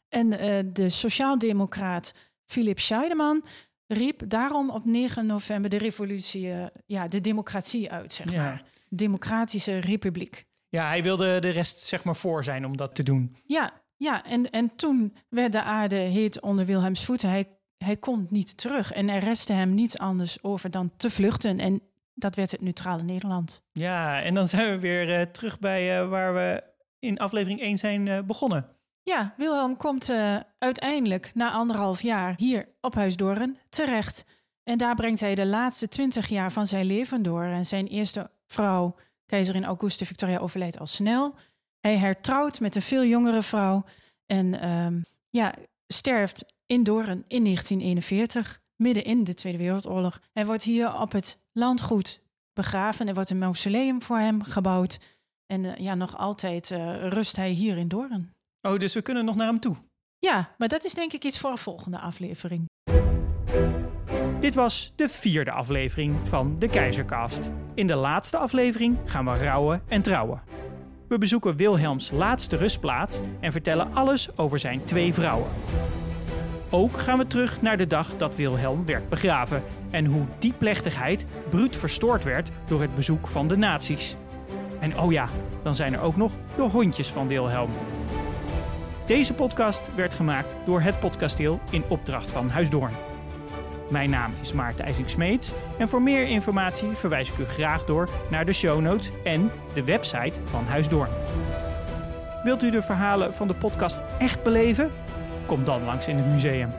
[0.09, 0.31] En
[0.73, 2.15] de sociaaldemocraat
[2.47, 3.45] Philip Scheidemann
[3.87, 6.53] riep daarom op 9 november de revolutie,
[6.87, 8.43] ja, de democratie uit, zeg ja.
[8.43, 8.65] maar.
[8.89, 10.47] Democratische republiek.
[10.71, 13.37] Ja, hij wilde de rest zeg maar voor zijn om dat te doen.
[13.45, 17.29] Ja, ja en, en toen werd de aarde heet onder Wilhelms voeten.
[17.29, 21.59] Hij, hij kon niet terug en er restte hem niets anders over dan te vluchten.
[21.59, 21.83] En
[22.15, 23.63] dat werd het neutrale Nederland.
[23.73, 26.63] Ja, en dan zijn we weer uh, terug bij uh, waar we
[26.99, 28.67] in aflevering 1 zijn uh, begonnen.
[29.03, 30.13] Ja, Wilhelm komt
[30.59, 34.25] uiteindelijk na anderhalf jaar hier op Huisdoorn terecht.
[34.65, 37.45] En daar brengt hij de laatste twintig jaar van zijn leven door.
[37.45, 38.97] En zijn eerste vrouw,
[39.31, 41.35] Keizerin Auguste Victoria overlijdt al snel.
[41.81, 43.85] Hij hertrouwt met een veel jongere vrouw
[44.27, 45.55] en um, ja,
[45.87, 50.21] sterft in Doorn in 1941, midden in de Tweede Wereldoorlog.
[50.33, 52.21] Hij wordt hier op het landgoed
[52.53, 53.09] begraven.
[53.09, 54.99] Er wordt een mausoleum voor hem gebouwd.
[55.47, 58.31] En uh, ja, nog altijd uh, rust hij hier in Doorn.
[58.61, 59.77] Oh, dus we kunnen nog naar hem toe?
[60.19, 62.69] Ja, maar dat is denk ik iets voor een volgende aflevering.
[64.41, 67.51] Dit was de vierde aflevering van de Keizercast.
[67.75, 70.43] In de laatste aflevering gaan we rouwen en trouwen.
[71.09, 75.49] We bezoeken Wilhelms laatste rustplaats en vertellen alles over zijn twee vrouwen.
[76.71, 81.25] Ook gaan we terug naar de dag dat Wilhelm werd begraven en hoe die plechtigheid
[81.49, 84.17] bruut verstoord werd door het bezoek van de nazi's.
[84.81, 85.27] En oh ja,
[85.63, 87.71] dan zijn er ook nog de hondjes van Wilhelm.
[89.07, 93.10] Deze podcast werd gemaakt door het Podcasteel in opdracht van Huisdoorn.
[93.91, 98.47] Mijn naam is Maarten IJsing-Smeets en voor meer informatie verwijs ik u graag door naar
[98.47, 101.11] de show notes en de website van Huisdoorn.
[102.43, 104.91] Wilt u de verhalen van de podcast echt beleven?
[105.47, 106.73] Kom dan langs in het museum.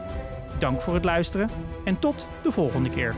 [0.59, 1.49] Dank voor het luisteren
[1.85, 3.15] en tot de volgende keer.